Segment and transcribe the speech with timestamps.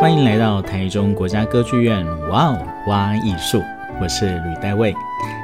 [0.00, 3.60] 欢迎来到台中国家歌剧院，哇哦，哇艺术，
[4.00, 4.94] 我是吕代卫。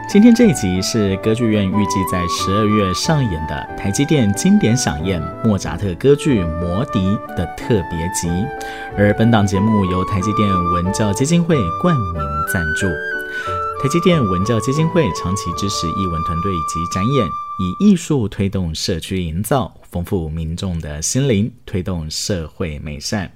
[0.08, 7.00] 今天这一集是歌剧院预计在十二月上演的台积电经典响宴莫扎特歌剧《魔笛》
[7.34, 8.28] 的特别集，
[8.96, 12.86] 而本档节目由台积电文教基金会冠名赞助。
[13.82, 17.26] 台积电文教基金会长期支持艺文团队及展演，
[17.58, 23.32] 以艺术推动社区营造，丰富民众的心灵，推动社会美善。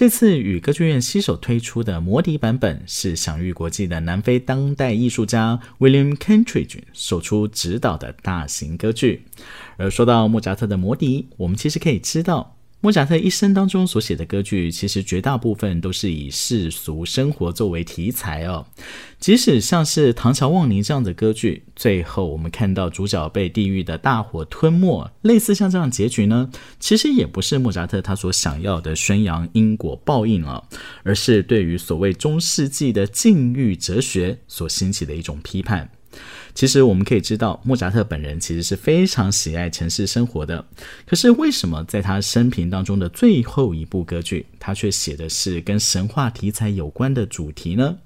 [0.00, 9.26] 这次与歌剧院携手推出的《魔笛》版本，是享誉国际的南非当代艺术家 William Kentridge 首出执导的大型歌剧。
[9.76, 12.56] 而说到莫扎特的《魔笛》，我们其实可以知道。
[12.82, 18.64] 莫扎特一生当中所写的歌剧，其实绝大部分都是以世俗生活作为题材哦。
[19.18, 30.62] 即使像是《唐乔望灵》这样的歌剧，最后我们看到主角被地狱的大火吞没，类似像这样结局呢，其实也不是莫扎特他所想要的宣扬因果报应啊，
[31.02, 35.90] 而是对于所谓中世纪的禁欲哲学所兴起的一种批判。
[36.54, 40.64] 其实我们可以知道，莫扎特本人其实是非常喜爱城市生活的。
[41.06, 47.96] 可是为什么在他生平当中的最后一部歌剧，他却写的是跟神话题材有关的主题呢？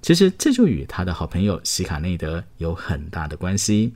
[0.00, 3.92] 其实这就与他的好朋友席卡内德有很大的关系。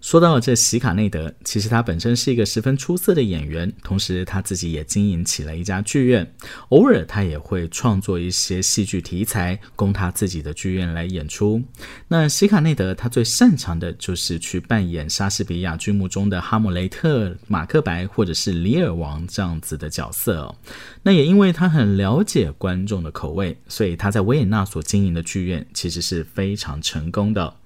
[0.00, 6.28] 说到这席卡内德，其实他本身是一个十分出色的演员，同时他自己也经营起了一家剧院，
[6.70, 11.62] 偶尔他也会创作一些戏剧题材，供他自己的剧院来演出。
[12.08, 20.56] 那席卡内德他最擅长的就是去扮演莎士比亚剧目中的哈姆雷特、马克白或者是里尔王这样子的角色哦。
[21.04, 27.56] 那也因为他很了解观众的口味，所以他在维也纳所经营的剧院其实是非常成功的。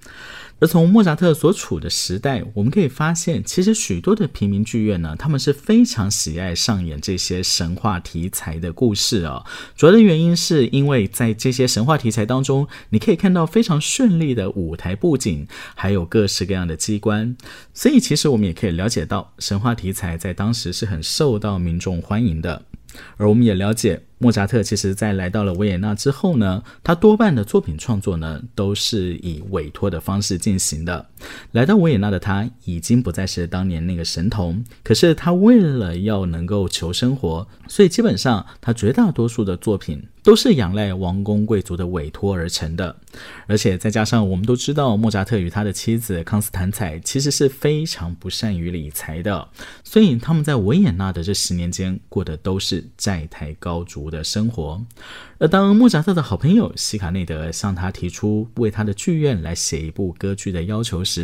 [0.58, 9.44] 而从莫扎特所处的时代，我们可以发现，其实许多的平民剧院呢，他们是非常喜爱上演这些神话题材的故事啊。
[9.77, 17.37] 主要的原因是因为在这些神话题材当中，你可以看到非常绚丽的舞台布景，还有各式各样的机关，
[17.75, 22.62] 所以其实我们也可以了解到，神话题材在当时是很受到民众欢迎的。
[23.16, 24.02] 而我们也了解。
[24.19, 31.06] 莫扎特其实，在来到了维也纳之后呢，他多半的作品创作呢，都是以委托的方式进行的。
[31.53, 42.97] 来到维也纳的他，已经不再是当年那个神童，可是他为了要能够求生活，所以基本上他绝大多数的作品都是仰赖王公贵族的委托而成的。
[43.47, 49.48] 而且再加上我们都知道，莫扎特与他的妻子康斯坦采其实是非常不善于理财的，
[49.82, 54.84] 所以他们在维也纳的这十年间过的都是债台高筑的生活，
[55.38, 61.16] 而当莫扎特的好朋友席卡内德向他提出为他的剧院来写一部歌剧的要求时，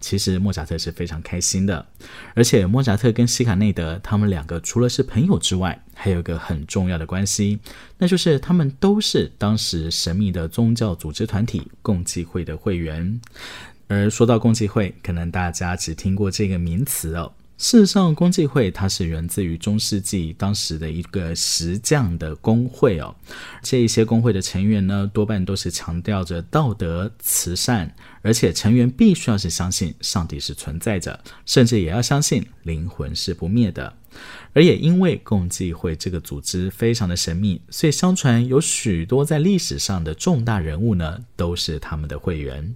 [0.00, 1.86] 其实莫扎特是非常开心的。
[2.34, 7.58] 而且莫扎特跟西卡内德他们两个除了是朋友之外，还有一个很重要的关系，
[7.98, 13.20] 那就是他们都是当时神秘的宗教组织团体共济会的会员。
[13.90, 17.32] 而说到共济会，可能大家只听过这个名词哦。
[17.58, 23.12] 事实上，共济会它是源自于中世纪当时的一个石匠的工会哦。
[23.62, 27.92] 这一些工会的成员呢，多半都是强调着道德、慈善，
[28.22, 33.92] 而且成员必须要是相信上帝是存在着，甚至也要相信灵魂是不灭的。
[34.52, 42.74] 而也因为共济会这个组织非常的神秘，所以相传有许多在历史上的重大人物呢，都是他们的会员。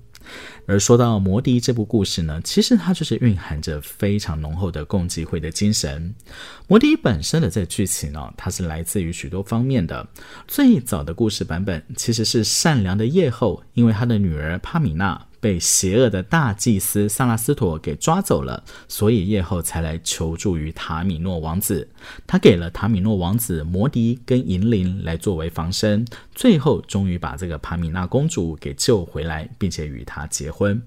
[0.66, 6.14] 而说到《魔笛》这部故事呢，其实它就是蕴含着非常浓厚的共济会的精神。
[6.68, 10.06] 《魔笛》本身的这剧情呢，它是来自于许多方面的。
[10.46, 15.26] 最早的故事版本其实是善良的叶后，因为他的女儿帕米娜。
[15.42, 21.88] 被邪恶的大祭司萨拉斯陀给抓走了，所以叶后才来求助于塔米诺王子。
[22.28, 30.80] 他给了塔米诺王子魔笛跟银铃来作为防身，最后终于把这个帕米娜公主给救回来，并且与她结婚。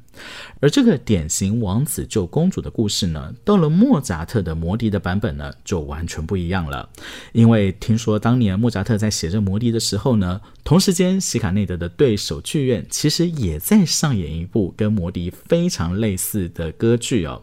[0.61, 6.89] 而这个典型王子救公主的故事呢，到了莫扎特的魔笛的版本呢，就完全不一样了。
[7.33, 17.41] 因为听说当年莫扎特在写这魔笛的时候呢，同时间席卡内德的对手剧院其实也在上演一部跟魔笛非常类似的歌剧哦。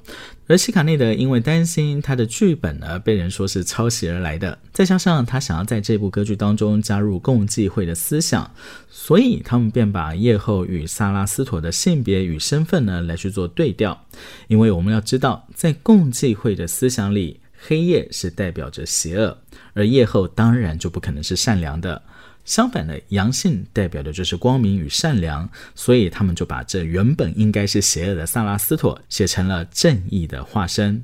[0.49, 8.51] 而西卡内德因为担心他的剧本呢被人说是抄袭而来的，再加上他想要在这部歌剧当中加入共济会的思想，
[8.91, 14.07] 所以他们便把叶后与萨拉斯妥的性别与身份呢来去做对调。
[14.49, 19.39] 因为我们要知道，在共济会的思想里，黑夜是代表着邪恶，
[19.75, 22.03] 而叶后当然就不可能是善良的。
[22.45, 31.03] 相反的，阳性代表的就是光明与善良，所以他们就把这原本应该是邪恶的萨拉斯托写成了正义的化身。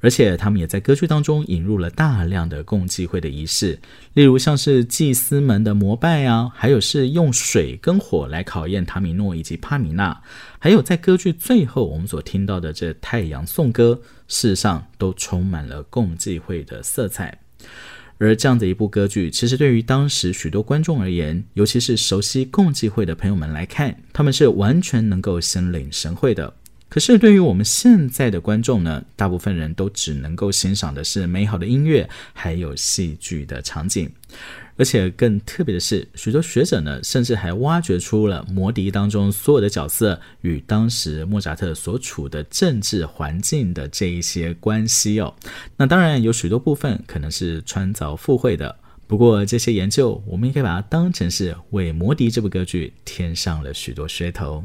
[0.00, 3.76] 而且他们也在歌剧当中引入了大量的共济会的仪式，
[4.14, 10.22] 例如像是祭司们的膜拜啊，还有是用水跟火来考验塔米诺以及帕米娜，
[10.60, 17.36] 还有在歌剧最后我们所听到的这太阳颂歌，事实上都充满了共济会的色彩。
[18.18, 26.52] 而这样的一部歌剧，其实对于当时许多观众而言，尤其是熟悉共济会的朋友们来看，他们是完全能够心领神会的。
[26.88, 34.10] 可是，对于我们现在的观众呢，大部分人都只能够欣赏的是美好的音乐，还有戏剧的场景。
[34.78, 45.34] 而且更特别的是，许多学者呢，甚至还挖掘出了《魔笛》当中所有的角色与当时莫扎特所处的政治环境的这一些关系哦。
[45.76, 48.74] 那当然有许多部分可能是穿凿附会的，
[49.06, 54.64] 不过这些研究，我们也可以把它当成是为《魔笛》这部歌剧添上了许多噱头。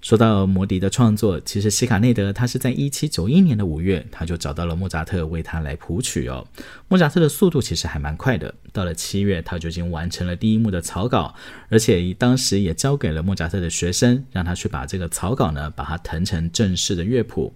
[0.00, 6.46] 说到《魔笛》的创作，其实希卡内德他是在一七九一年的五月，他就找到了莫扎特为他来谱曲哦。
[6.86, 11.34] 莫扎特的速度其实还蛮快的，到了七月他就已经完成了第一幕的草稿，
[11.68, 17.52] 而且当时也交给了莫扎特的学生，让他去把这个草稿呢，把它謄成正式的乐谱。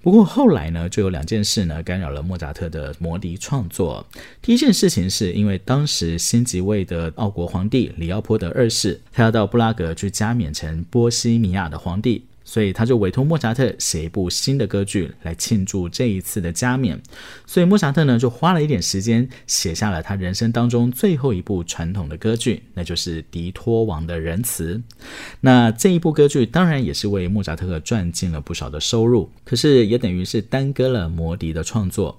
[0.00, 4.04] 不过后来呢，就有两件事呢干扰了莫扎特的《魔笛》创作。
[4.40, 17.00] 第一件事情是因为当时新即位的奥国皇帝里奥波德二世，他要到布拉格去加冕成波西米亚的皇帝，所以他就委托莫扎特写一部新的歌剧来庆祝这一次的加冕。
[17.46, 24.76] 所以莫扎特呢就花了一点时间写下了他人生当中最后一部传统的歌剧，那就是《迪托王的仁慈》。
[25.40, 32.18] 那这一部歌剧当然也是为莫扎特赚进了不少的收入，可是也等于是耽搁了《魔笛》的创作。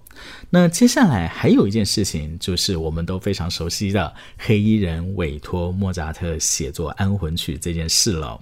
[0.51, 8.39] 那接下来还有一件事情，就是我们都非常熟悉的黑衣人委托莫扎特写作安魂曲这件事了。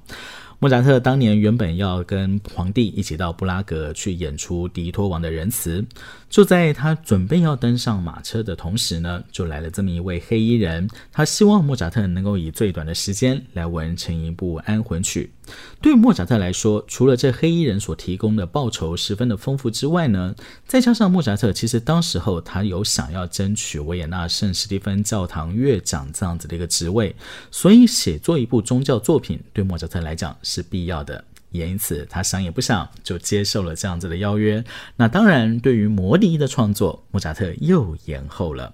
[0.62, 5.82] 莫扎特当年原本要跟皇帝一起到布拉格去演出《迪托王的仁慈》，
[6.30, 15.32] 就在他准备要登上马车的同时呢，就来了这么一位黑衣人，他希望莫扎特能够以最短的时间来完成一部安魂曲。
[15.82, 20.36] 对莫扎特来说，除了这黑衣人所提供的报酬十分的丰富之外呢，
[20.68, 27.16] 再加上莫扎特其实当时候他有想要争取维也纳圣史蒂芬教堂乐长这样子的一个职位，
[27.50, 31.24] 所以写作一部宗教作品对莫扎特来讲是必要的。
[31.52, 34.64] 也因此，他想也不想就接受了这样子的邀约。
[34.96, 38.74] 那当然，对于《魔笛》的创作，莫扎特又延后了。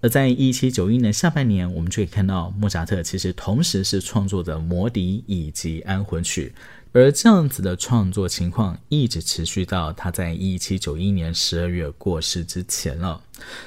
[0.00, 6.52] 而在一七九一年下半年，我们就可以看到莫扎特其实同时是创作的《魔笛》以及《安魂曲》。
[6.94, 13.22] 而这样子的创作情况一直持续到他在一七九一年十二月过世之前了，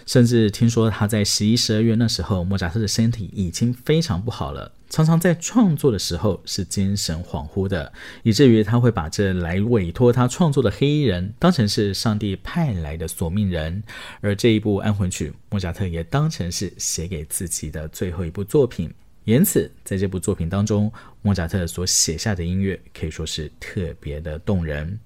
[0.05, 7.91] 甚至听说他在十一、十二月那时候，莫扎特的身体已经非常不好了，常常在创作的时候是精神恍惚的，
[8.21, 13.81] 以至于他会把这来委托他创作的黑衣人当成是上帝派来的索命人，
[14.21, 18.93] 而这一部安魂曲，莫扎特也当成是写给自己的最后一部作品。
[19.25, 20.91] 因此，在这部作品当中，
[21.21, 24.99] 莫扎特所写下的音乐可以说是特别的动人。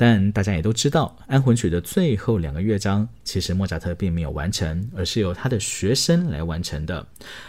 [0.00, 7.06] 但大家也都知道，安魂曲的最后两个乐章，其实莫扎特并没有完成，而是由他的学生来完成的。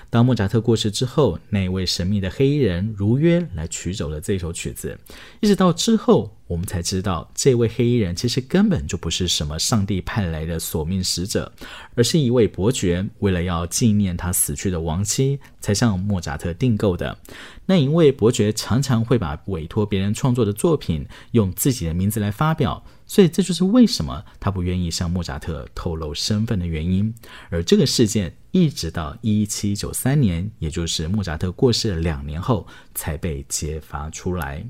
[0.09, 4.99] 当莫扎特过世之后，那位神秘的黑衣人如约来取走了这首曲子。
[5.39, 11.49] 一直到之后，我们才知道，这位黑衣人其实根本就不是什么上帝派来的索命使者，
[11.95, 17.17] 而是一位伯爵，为了要纪念他死去的亡妻，才向莫扎特订购的。
[17.65, 27.13] 那一位伯爵常常会把委托别人创作的作品用自己的名字来发表，所以这就是为什么他不愿意向莫扎特透露身份的原因。
[27.51, 34.65] 而这个事件一直到一七九三年，也就是莫扎特过世两年后，才被揭发出来。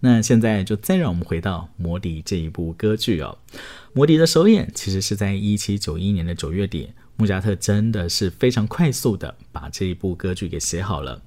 [0.00, 3.38] 那现在就再让我们回到《魔笛》这一部歌剧哦，
[3.94, 6.90] 《魔笛》的首演其实是在一七九一年的九月底。
[7.16, 11.20] 莫扎特真的是非常快速的把这一部歌剧给写好了。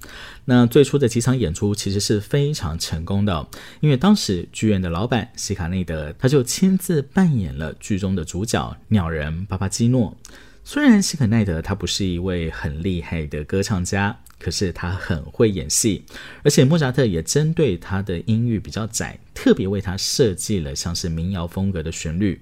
[0.46, 3.48] 那最初的几场演出其实是非常成功的，
[3.82, 10.16] 因为当时剧院的老板希卡内德他就亲自扮演了剧中的主角鸟人巴巴基诺。
[10.64, 14.20] 虽然希卡内德他不是一位很厉害的歌唱家。
[14.42, 16.02] 可是他很会演戏，
[16.44, 22.42] 而且莫扎特也针对他的音域比较窄，特别为他设计了像是民谣风格的旋律。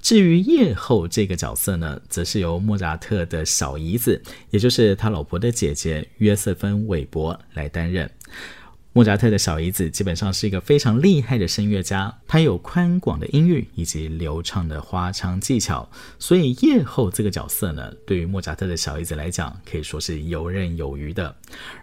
[0.00, 8.10] 至于夜后这个角色呢，则是由莫扎特的小姨子，也就是他老婆的姐姐约瑟芬韦伯来担任。
[8.94, 15.88] 莫扎特的小姨子基本上是一个非常厉害的声乐家，他有宽广的音域以及流畅的花腔技巧，
[16.18, 21.32] 所以夜后这个角色呢，对于莫扎特的小姨子来讲，可以说是游刃有余的。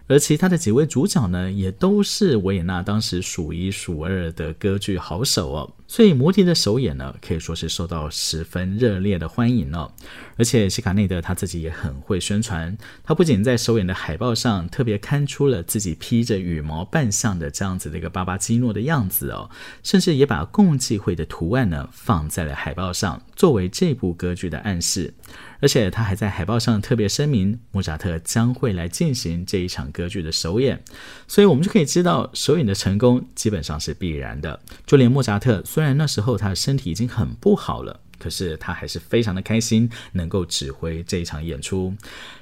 [0.08, 5.72] 而其他的几位主角呢，也都是维也纳当时数一数二的歌剧好手哦。
[5.88, 9.92] 所以魔笛的首演呢，可以说是受到十分热烈的欢迎哦。
[10.36, 19.48] 而且希卡内德他自己也很会宣传，他不仅在首演的海报上特别刊出了自己披着羽毛扮相的这样子的一个巴巴基诺的样子哦，
[19.82, 25.14] 甚至也把共济会的图案呢放在了海报上，作为这部歌剧的暗示。
[25.60, 30.82] 而且他还在海报上特别声明，莫扎特将会来进行这一场歌剧的首演，
[31.26, 34.60] 所以我们就可以知道首演的成功基本上是必然的。
[34.84, 38.00] 就连莫扎特，虽然那时候他的身体已经很不好了。
[38.18, 41.94] 可是他还是非常的开心，能够指挥这一场演出。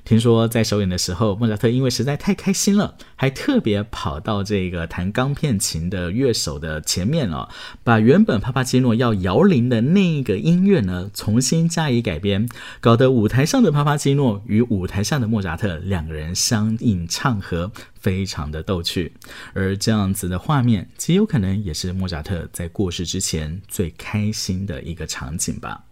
[0.05, 7.49] 听说在首演的时候，莫扎特因为实在太开心了，还特别跑到这个弹钢片琴的乐手的前面哦，
[7.83, 12.49] 把原本帕帕基诺要摇铃的那个音乐呢，重新加以改编，
[12.81, 17.73] 搞得舞台上的帕帕基诺与舞台下的莫扎特两个人相应唱和。
[18.05, 19.11] 非常的逗趣，
[19.55, 25.87] 而这样子的画面极有可能也是莫扎特在过世之前最开心的一个场景吧。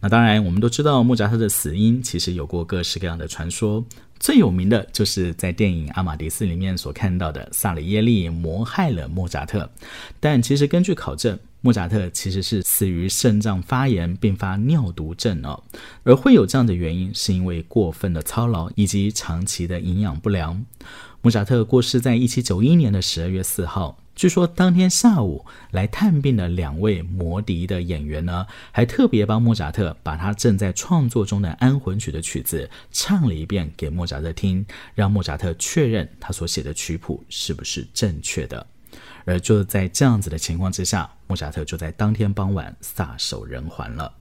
[0.00, 3.84] 那当然，我们都知道莫扎特的死因其实有过各式各样的传说，
[4.18, 9.70] 最有名的就是在电影《阿玛迪斯》里面所看到的萨里耶利谋害了莫扎特。
[10.18, 15.62] 但其实根据考证，莫扎特其实是死于肾脏发炎并发尿毒症哦，
[16.04, 20.62] 而会有这样的原因，是因为过分的操劳以及长期的营养不良。
[21.26, 23.98] 莫扎特过世在一七九一年的十二月四号。
[24.14, 34.64] 据说当天下午来探病的两位魔笛的演员呢，还特别帮莫扎特把他正在创作中的安魂曲的曲子唱了一遍给莫扎特听，
[34.94, 38.64] 让莫扎特确认他所写的曲谱是不是正确的。
[39.24, 44.14] 而就在这样子的情况之下，莫扎特就在当天傍晚撒手人寰了。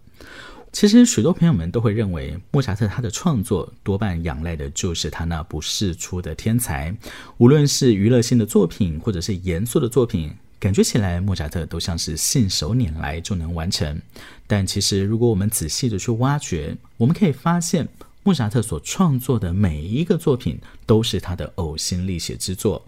[0.76, 6.94] 其实，许多朋友们都会认为，莫扎特他的创作多半仰赖的就是他那不世出的天才。
[7.38, 14.02] 无论是娱乐性的作品，或者是严肃的作品，感觉起来莫扎特都像是信手拈来就能完成。
[14.48, 17.88] 但其实，如果我们仔细的去挖掘，我们可以发现，
[18.24, 22.86] 莫扎特所创作的每一个作品都是他的呕心沥血之作。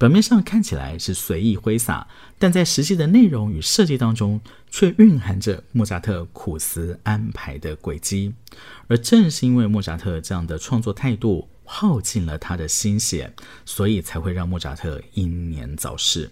[0.00, 4.40] 表面上看起来是随意挥洒，但在实际的内容与设计当中，
[4.70, 8.32] 却蕴含着莫扎特苦思安排的轨迹。
[8.86, 13.34] 而正是因为莫扎特这样的创作态度，耗尽了他的心血，
[13.66, 16.30] 所以才会让莫扎特英年早逝。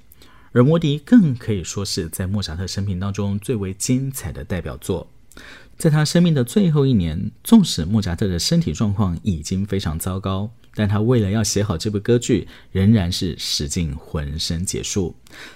[0.52, 5.10] 而魔笛更可以说是在莫扎特生平当中最为精彩的代表作。
[5.76, 10.50] 在他生命的最后一年，纵使莫扎特的身体状况已经非常糟糕。
[10.78, 15.12] 但他为了要写好这部歌剧，仍然是使尽浑身解数。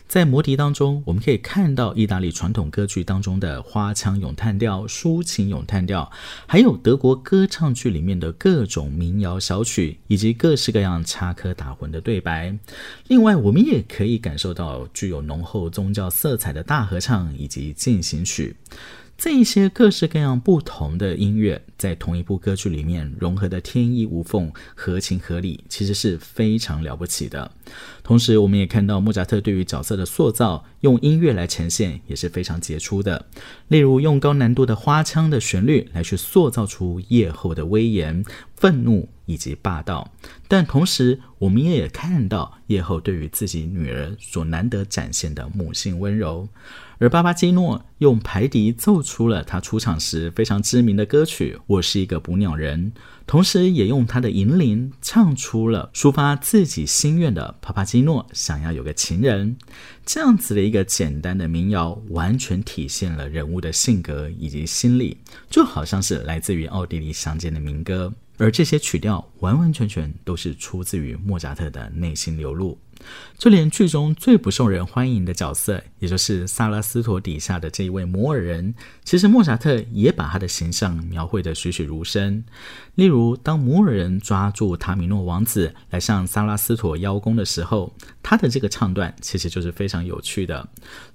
[0.09, 6.11] 在《魔笛》当中，我们可以看到意大利传统歌剧当中的花腔咏叹调、抒情咏叹调，
[6.49, 12.59] 还有德国歌唱剧里面的各种民谣小曲，以及各式各样插科打诨的对白。
[13.07, 18.57] 另外，我们也可以感受到具有浓厚宗教色彩的大合唱以及进行曲。
[19.23, 27.49] 这一些各式各样不同的音乐，在同一部歌剧里面融合的天衣无缝、合情合理，其实是非常了不起的。
[28.02, 33.26] 同时，我们也看到莫扎特对于角色的塑造，用音乐来呈现也是非常杰出的。
[33.69, 38.25] 例如，用高难度的花腔的旋律来去塑造出夜后的威严、
[38.57, 40.12] 愤怒以及霸道。
[40.49, 46.49] 但同时，我们也看到叶后对于自己女儿所难得展现的母性温柔。
[46.99, 52.93] 而巴巴基诺用排笛奏出了他出场时非常知名的歌曲《我是一个捕鸟人》，
[53.26, 59.57] 同时也用他的银铃唱出了抒发自己心愿的帕帕基诺想要有个情人。
[60.07, 65.19] 这样子的一个简单的民谣，完全体现了人物的性格以及心理，
[65.50, 68.12] 就好像是来自于奥地利乡间的民歌。
[68.42, 72.76] 而这些曲调完完全全都是出自于莫扎特的内心流露。
[73.37, 82.44] 就连剧中最不受人欢迎的角色，也就是萨拉斯托底下的这一位摩尔人，其实莫扎特也把他的形象描绘得栩栩如生。
[82.94, 90.68] 例如，当摩尔人抓住塔米诺王子来向萨拉斯托邀功的时候，他的这个唱段其实就是非常有趣的。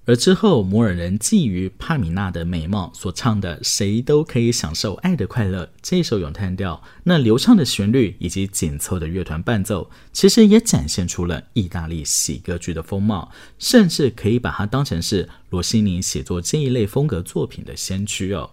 [0.06, 18.52] 而之后，摩尔人觊觎帕米娜的美貌所唱的“谁都可以享受爱的快乐”这首咏叹调，那流畅的旋律以及紧凑的乐团伴奏，其实也展现出了一意大利喜歌剧的风貌，甚至可以把它当成是罗西尼写作这一类风格作品的先驱哦。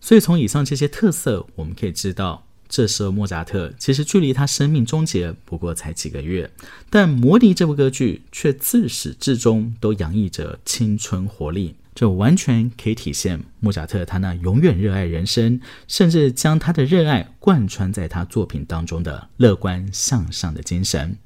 [0.00, 2.46] 所以从以上这些特色，我们可以知道。
[2.66, 6.50] 这时候莫扎特其实距离他生命终结不过才几个月，
[6.90, 21.16] 但《魔笛》这部歌剧却自始至终都洋溢着青春活力，这完全可以体现莫扎特他那永远热爱人生，甚至将他的热爱贯穿在他作品当中的乐观向上的精神。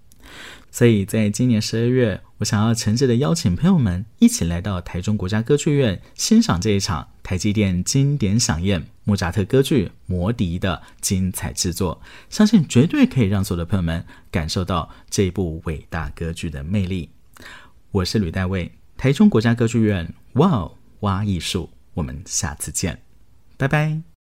[0.70, 17.10] 所以，在今年十二月，我想要诚挚的邀请朋友们一起来到台中国家歌剧院欣赏这一场台积电经典响宴莫扎特歌剧《魔笛》的精彩制作，相信绝对可以让所有的朋友们感受到这部伟大歌剧的魅力。
[17.90, 23.00] 我是吕大卫，台中国家歌剧院，哇哦，挖艺术，我们下次见，
[23.56, 24.17] 拜拜。